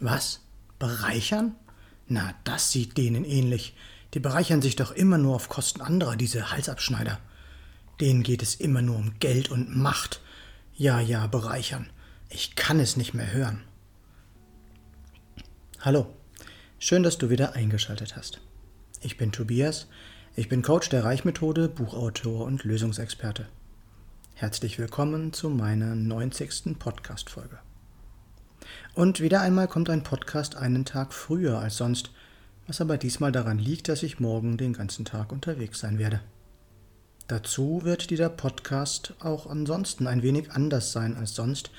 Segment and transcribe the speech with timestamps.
[0.00, 0.40] Was?
[0.78, 1.54] Bereichern?
[2.06, 3.74] Na, das sieht denen ähnlich.
[4.14, 7.18] Die bereichern sich doch immer nur auf Kosten anderer, diese Halsabschneider.
[8.00, 10.20] Denen geht es immer nur um Geld und Macht.
[10.74, 11.90] Ja, ja, bereichern.
[12.30, 13.64] Ich kann es nicht mehr hören.
[15.80, 16.06] Hallo,
[16.78, 18.40] schön, dass du wieder eingeschaltet hast.
[19.00, 19.88] Ich bin Tobias,
[20.36, 23.48] ich bin Coach der Reichmethode, Buchautor und Lösungsexperte.
[24.34, 26.78] Herzlich willkommen zu meiner 90.
[26.78, 27.58] Podcast-Folge.
[28.94, 32.10] Und wieder einmal kommt ein Podcast einen Tag früher als sonst,
[32.66, 36.20] was aber diesmal daran liegt, dass ich morgen den ganzen Tag unterwegs sein werde.
[37.28, 41.70] Dazu wird dieser Podcast auch ansonsten ein wenig anders sein als sonst,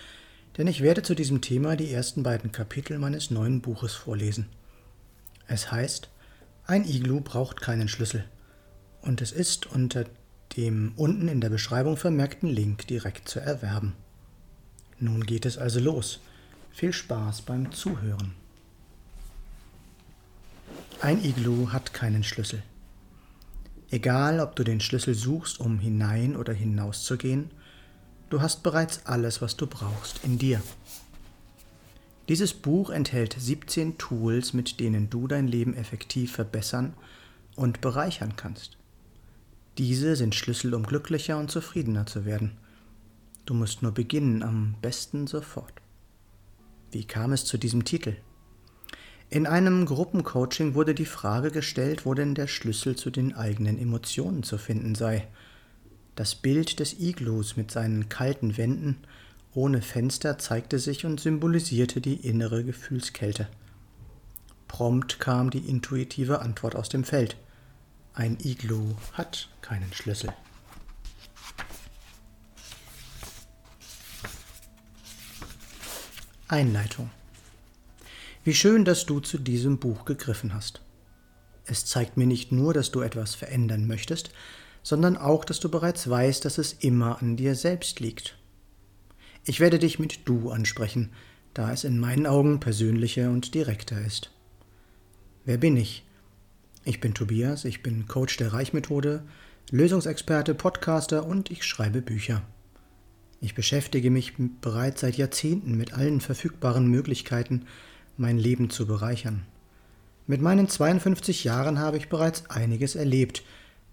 [0.58, 4.48] denn ich werde zu diesem Thema die ersten beiden Kapitel meines neuen Buches vorlesen.
[5.48, 6.10] Es heißt,
[6.66, 8.26] ein Iglu braucht keinen Schlüssel
[9.02, 10.06] und es ist unter
[10.56, 13.96] dem unten in der Beschreibung vermerkten Link direkt zu erwerben.
[15.00, 16.20] Nun geht es also los.
[16.72, 18.34] Viel Spaß beim Zuhören.
[21.02, 22.62] Ein Iglu hat keinen Schlüssel.
[23.92, 27.52] Egal, ob du den Schlüssel suchst, um hinein oder hinauszugehen,
[28.30, 30.62] du hast bereits alles, was du brauchst, in dir.
[32.28, 36.94] Dieses Buch enthält 17 Tools, mit denen du dein Leben effektiv verbessern
[37.56, 38.78] und bereichern kannst.
[39.80, 42.58] Diese sind Schlüssel, um glücklicher und zufriedener zu werden.
[43.46, 45.74] Du musst nur beginnen, am besten sofort.
[46.92, 48.16] Wie kam es zu diesem Titel?
[49.30, 54.42] In einem Gruppencoaching wurde die Frage gestellt, wo denn der Schlüssel zu den eigenen Emotionen
[54.42, 55.28] zu finden sei.
[56.16, 58.98] Das Bild des Iglus mit seinen kalten Wänden
[59.54, 63.48] ohne Fenster zeigte sich und symbolisierte die innere Gefühlskälte.
[64.68, 67.36] Prompt kam die intuitive Antwort aus dem Feld.
[68.14, 70.34] Ein Iglu hat keinen Schlüssel.
[76.50, 77.10] Einleitung
[78.44, 80.82] wie schön, dass du zu diesem Buch gegriffen hast.
[81.66, 84.32] Es zeigt mir nicht nur, dass du etwas verändern möchtest,
[84.82, 88.38] sondern auch, dass du bereits weißt, dass es immer an dir selbst liegt.
[89.46, 91.12] Ich werde dich mit du ansprechen,
[91.54, 94.32] da es in meinen Augen persönlicher und direkter ist.
[95.46, 96.04] Wer bin ich?
[96.86, 99.24] Ich bin Tobias, ich bin Coach der Reichmethode,
[99.70, 102.42] Lösungsexperte, Podcaster und ich schreibe Bücher.
[103.42, 107.66] Ich beschäftige mich bereits seit Jahrzehnten mit allen verfügbaren Möglichkeiten,
[108.18, 109.46] mein Leben zu bereichern.
[110.28, 113.44] Mit meinen 52 Jahren habe ich bereits einiges erlebt,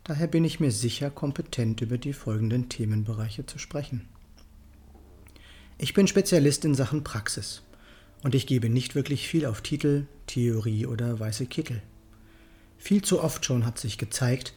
[0.05, 4.09] daher bin ich mir sicher kompetent über die folgenden Themenbereiche zu sprechen.
[5.79, 7.63] Ich bin Spezialist in Sachen Praxis
[8.23, 11.83] und ich gebe nicht wirklich viel auf Titel, Theorie oder weiße Kittel.
[12.79, 14.55] Viel zu oft schon hat sich gezeigt,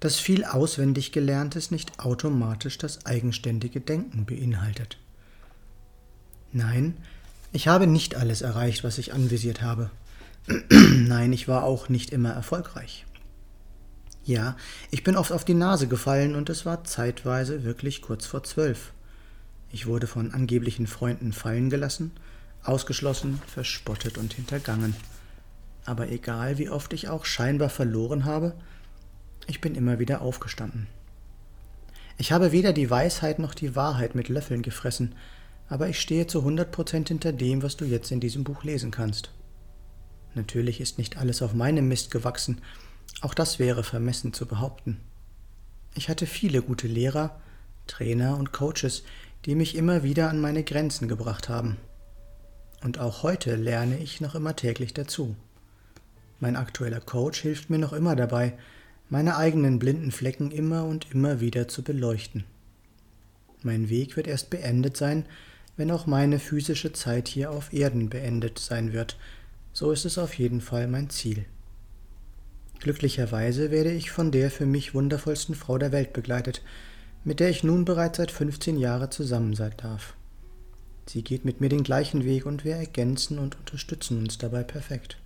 [0.00, 4.98] dass viel auswendig Gelerntes nicht automatisch das eigenständige Denken beinhaltet.
[6.52, 6.96] Nein,
[7.52, 9.90] ich habe nicht alles erreicht, was ich anvisiert habe.
[10.70, 13.04] Nein, ich war auch nicht immer erfolgreich.
[14.24, 14.56] Ja,
[14.90, 18.92] ich bin oft auf die Nase gefallen und es war zeitweise wirklich kurz vor zwölf.
[19.72, 22.12] Ich wurde von angeblichen Freunden fallen gelassen,
[22.62, 24.94] ausgeschlossen, verspottet und hintergangen.
[25.84, 28.54] Aber egal, wie oft ich auch scheinbar verloren habe,
[29.50, 30.86] ich bin immer wieder aufgestanden.
[32.18, 35.16] Ich habe weder die Weisheit noch die Wahrheit mit Löffeln gefressen,
[35.68, 39.32] aber ich stehe zu 100% hinter dem, was du jetzt in diesem Buch lesen kannst.
[40.36, 42.60] Natürlich ist nicht alles auf meinem Mist gewachsen,
[43.22, 45.00] auch das wäre vermessen zu behaupten.
[45.96, 47.40] Ich hatte viele gute Lehrer,
[47.88, 49.02] Trainer und Coaches,
[49.46, 51.76] die mich immer wieder an meine Grenzen gebracht haben.
[52.84, 55.34] Und auch heute lerne ich noch immer täglich dazu.
[56.38, 58.56] Mein aktueller Coach hilft mir noch immer dabei,
[59.10, 62.44] meine eigenen blinden Flecken immer und immer wieder zu beleuchten.
[63.62, 65.26] Mein Weg wird erst beendet sein,
[65.76, 69.18] wenn auch meine physische Zeit hier auf Erden beendet sein wird,
[69.72, 71.44] so ist es auf jeden Fall mein Ziel.
[72.78, 76.62] Glücklicherweise werde ich von der für mich wundervollsten Frau der Welt begleitet,
[77.24, 80.14] mit der ich nun bereits seit 15 Jahren zusammen sein darf.
[81.06, 85.18] Sie geht mit mir den gleichen Weg und wir ergänzen und unterstützen uns dabei perfekt.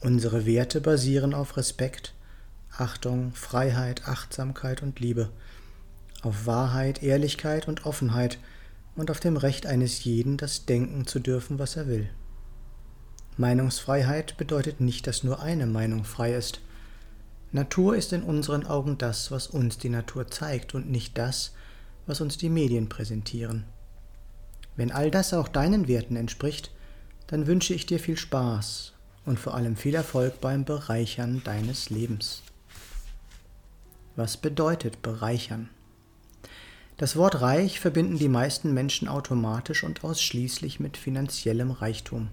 [0.00, 2.14] Unsere Werte basieren auf Respekt,
[2.76, 5.30] Achtung, Freiheit, Achtsamkeit und Liebe,
[6.22, 8.38] auf Wahrheit, Ehrlichkeit und Offenheit–
[8.94, 12.10] und auf dem Recht eines jeden, das denken zu dürfen, was er will.
[13.36, 16.60] Meinungsfreiheit bedeutet nicht, dass nur eine Meinung frei ist.
[17.50, 21.52] Natur ist in unseren Augen das, was uns die Natur zeigt und nicht das,
[22.06, 23.64] was uns die Medien präsentieren.
[24.76, 26.70] Wenn all das auch deinen Werten entspricht,
[27.26, 28.92] dann wünsche ich dir viel Spaß
[29.24, 32.42] und vor allem viel Erfolg beim Bereichern deines Lebens.
[34.14, 35.70] Was bedeutet bereichern?
[36.98, 42.28] Das Wort reich verbinden die meisten Menschen automatisch und ausschließlich mit finanziellem Reichtum.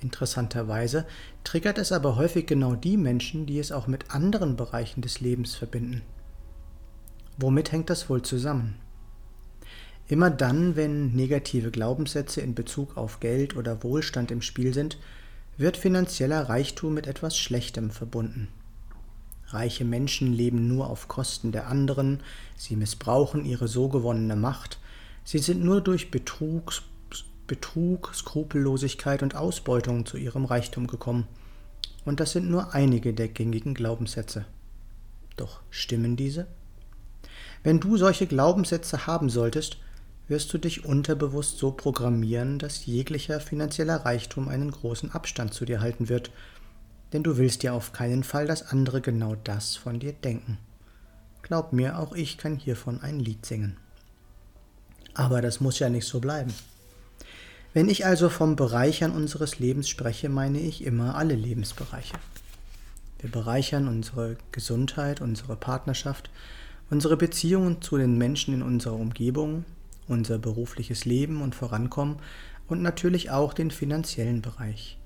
[0.00, 1.06] Interessanterweise
[1.42, 5.54] triggert es aber häufig genau die Menschen, die es auch mit anderen Bereichen des Lebens
[5.54, 6.02] verbinden.
[7.38, 8.76] Womit hängt das wohl zusammen?
[10.06, 14.98] Immer dann, wenn negative Glaubenssätze in Bezug auf Geld oder Wohlstand im Spiel sind,
[15.56, 18.48] wird finanzieller Reichtum mit etwas Schlechtem verbunden.
[19.50, 22.20] Reiche Menschen leben nur auf Kosten der anderen,
[22.56, 24.78] sie missbrauchen ihre so gewonnene Macht,
[25.24, 26.72] sie sind nur durch Betrug,
[27.46, 31.26] Betrug, Skrupellosigkeit und Ausbeutung zu ihrem Reichtum gekommen.
[32.04, 34.44] Und das sind nur einige der gängigen Glaubenssätze.
[35.36, 36.46] Doch stimmen diese?
[37.62, 39.78] Wenn du solche Glaubenssätze haben solltest,
[40.28, 45.80] wirst du dich unterbewusst so programmieren, dass jeglicher finanzieller Reichtum einen großen Abstand zu dir
[45.80, 46.30] halten wird,
[47.12, 50.58] denn du willst ja auf keinen Fall, dass andere genau das von dir denken.
[51.42, 53.76] Glaub mir, auch ich kann hiervon ein Lied singen.
[55.14, 56.52] Aber das muss ja nicht so bleiben.
[57.72, 62.16] Wenn ich also vom Bereichern unseres Lebens spreche, meine ich immer alle Lebensbereiche.
[63.20, 66.30] Wir bereichern unsere Gesundheit, unsere Partnerschaft,
[66.90, 69.64] unsere Beziehungen zu den Menschen in unserer Umgebung,
[70.06, 72.16] unser berufliches Leben und Vorankommen
[72.68, 74.98] und natürlich auch den finanziellen Bereich.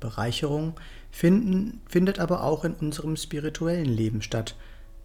[0.00, 0.74] Bereicherung
[1.10, 4.56] finden, findet aber auch in unserem spirituellen Leben statt,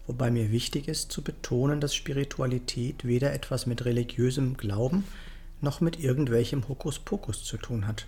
[0.06, 5.04] wobei mir wichtig ist zu betonen, dass Spiritualität weder etwas mit religiösem Glauben
[5.60, 8.06] noch mit irgendwelchem Hokuspokus zu tun hat.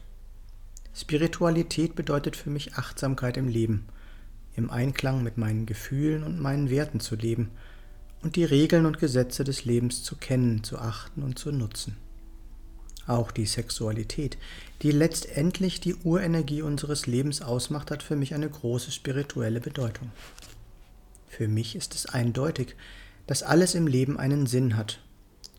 [0.94, 3.87] Spiritualität bedeutet für mich Achtsamkeit im Leben,
[4.56, 7.50] im Einklang mit meinen Gefühlen und meinen Werten zu leben
[8.23, 11.96] und die Regeln und Gesetze des Lebens zu kennen, zu achten und zu nutzen.
[13.08, 14.37] Auch die Sexualität,
[14.82, 20.12] die letztendlich die Urenergie unseres Lebens ausmacht, hat für mich eine große spirituelle Bedeutung.
[21.26, 22.76] Für mich ist es eindeutig,
[23.26, 25.00] dass alles im Leben einen Sinn hat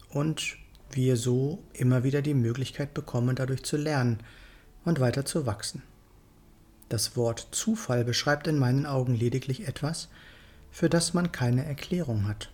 [0.10, 0.58] und
[0.92, 4.20] wir so immer wieder die Möglichkeit bekommen, dadurch zu lernen
[4.86, 5.82] und weiter zu wachsen.
[6.88, 10.08] Das Wort Zufall beschreibt in meinen Augen lediglich etwas,
[10.70, 12.52] für das man keine Erklärung hat.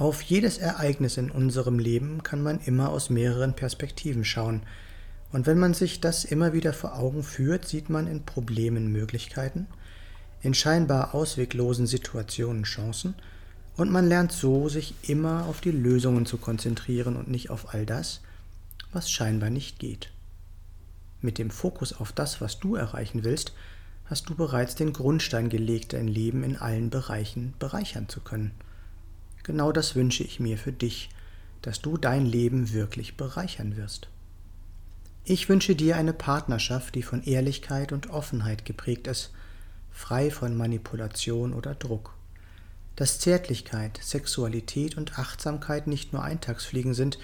[0.00, 4.62] Auf jedes Ereignis in unserem Leben kann man immer aus mehreren Perspektiven schauen,
[5.30, 9.66] und wenn man sich das immer wieder vor Augen führt, sieht man in Problemen Möglichkeiten,
[10.40, 13.14] in scheinbar ausweglosen Situationen Chancen
[13.76, 17.84] und man lernt so, sich immer auf die Lösungen zu konzentrieren und nicht auf all
[17.84, 18.22] das,
[18.94, 20.10] was scheinbar nicht geht.
[21.20, 23.52] Mit dem Fokus auf das, was du erreichen willst,
[24.06, 28.52] hast du bereits den Grundstein gelegt, dein Leben in allen Bereichen bereichern zu können.
[29.42, 31.10] Genau das wünsche ich mir für dich,
[31.62, 34.08] dass du dein Leben wirklich bereichern wirst.
[35.24, 39.32] Ich wünsche dir eine Partnerschaft, die von Ehrlichkeit und Offenheit geprägt ist,
[39.90, 42.14] frei von Manipulation oder Druck
[43.00, 47.18] dass Zärtlichkeit, Sexualität und Achtsamkeit nicht nur Eintagsfliegen sind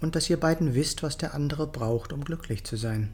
[0.00, 3.12] und dass ihr beiden wisst, was der andere braucht, um glücklich zu sein.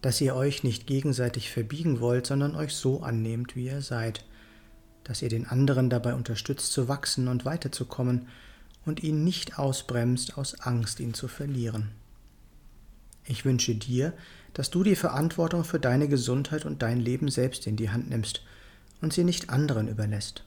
[0.00, 4.24] Dass ihr euch nicht gegenseitig verbiegen wollt, sondern euch so annehmt, wie ihr seid.
[5.04, 8.28] Dass ihr den anderen dabei unterstützt zu wachsen und weiterzukommen
[8.84, 11.90] und ihn nicht ausbremst aus Angst, ihn zu verlieren.
[13.24, 14.12] Ich wünsche dir,
[14.54, 18.42] dass du die Verantwortung für deine Gesundheit und dein Leben selbst in die Hand nimmst
[19.00, 20.44] und sie nicht anderen überlässt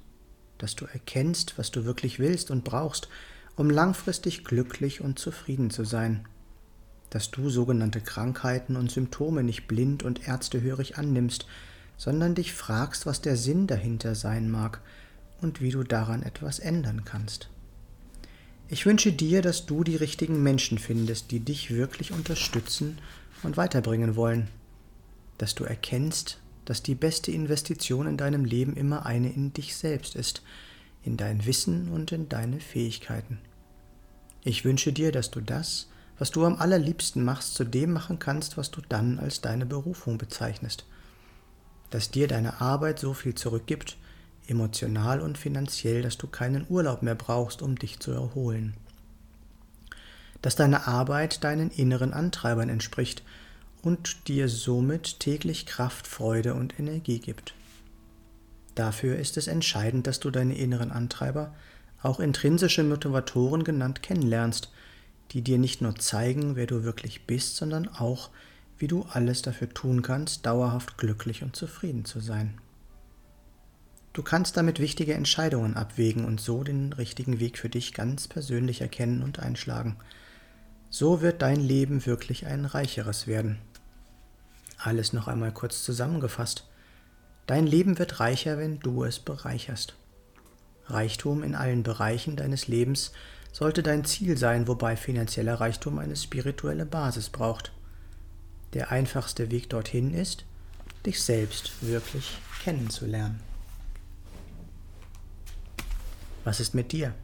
[0.58, 3.10] dass du erkennst, was du wirklich willst und brauchst,
[3.56, 6.28] um langfristig glücklich und zufrieden zu sein,
[7.10, 11.46] dass du sogenannte Krankheiten und Symptome nicht blind und ärztehörig annimmst,
[11.98, 14.82] sondern dich fragst, was der Sinn dahinter sein mag
[15.42, 17.50] und wie du daran etwas ändern kannst.
[18.68, 22.98] Ich wünsche dir, dass du die richtigen Menschen findest, die dich wirklich unterstützen
[23.44, 24.48] und weiterbringen wollen,
[25.38, 30.16] dass du erkennst, dass die beste Investition in deinem Leben immer eine in dich selbst
[30.16, 30.42] ist,
[31.04, 33.38] in dein Wissen und in deine Fähigkeiten.
[34.44, 35.88] Ich wünsche dir, dass du das,
[36.18, 40.18] was du am allerliebsten machst, zu dem machen kannst, was du dann als deine Berufung
[40.18, 40.86] bezeichnest.
[41.90, 43.98] Dass dir deine Arbeit so viel zurückgibt,
[44.48, 48.76] emotional und finanziell, dass du keinen Urlaub mehr brauchst, um dich zu erholen.
[50.42, 53.24] Dass deine Arbeit deinen inneren Antreibern entspricht
[53.82, 57.54] und dir somit täglich Kraft, Freude und Energie gibt.
[58.76, 61.54] Dafür ist es entscheidend, dass du deine inneren Antreiber,
[62.02, 64.72] auch intrinsische Motivatoren genannt, kennenlernst,
[65.32, 68.30] die dir nicht nur zeigen, wer du wirklich bist, sondern auch,
[68.78, 72.60] wie du alles dafür tun kannst, dauerhaft glücklich und zufrieden zu sein.
[74.14, 78.82] Du kannst damit wichtige Entscheidungen abwägen und so den richtigen Weg für dich ganz persönlich
[78.82, 79.98] erkennen und einschlagen.
[80.90, 83.58] So wird dein Leben wirklich ein reicheres werden.
[84.78, 86.68] Alles noch einmal kurz zusammengefasst.
[87.46, 89.96] Dein Leben wird reicher, wenn du es bereicherst.
[90.88, 93.12] Reichtum in allen Bereichen deines Lebens
[93.52, 97.72] sollte dein Ziel sein, wobei finanzieller Reichtum eine spirituelle Basis braucht.
[98.76, 100.46] Der einfachste Weg dorthin ist,
[101.06, 103.40] dich selbst wirklich kennenzulernen.
[106.44, 107.16] Was ist mit dir?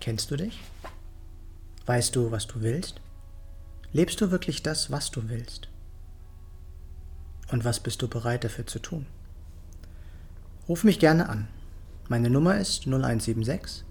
[0.00, 0.60] Kennst du dich?
[1.86, 3.00] Weißt du, was du willst?
[3.92, 5.68] Lebst du wirklich das, was du willst?
[7.50, 9.06] Und was bist du bereit dafür zu tun?
[10.68, 11.48] Ruf mich gerne an.
[12.08, 13.84] Meine Nummer ist 0176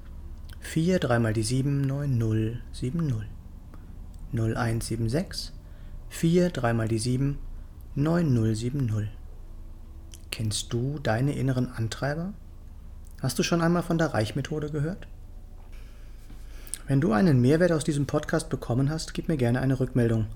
[0.59, 3.27] 4 3 mal die 7 9070.
[4.31, 5.53] 0176
[6.13, 7.39] 4 3 mal die 7
[7.95, 9.07] 9070.
[10.29, 12.33] Kennst du deine inneren Antreiber?
[13.21, 15.07] Hast du schon einmal von der Reichmethode gehört?
[16.85, 20.27] Wenn du einen Mehrwert aus diesem Podcast bekommen hast, gib mir gerne eine Rückmeldung.